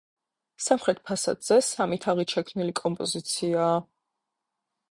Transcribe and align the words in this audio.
სამხრეთ 0.67 1.01
ფასადზე 1.09 1.57
სამი 1.67 1.99
თაღით 2.07 2.33
შექმნილი 2.37 2.75
კომპოზიციაა. 2.81 3.77